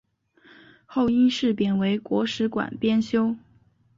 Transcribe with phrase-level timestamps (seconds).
[0.87, 3.35] 后因事贬为国史馆编修。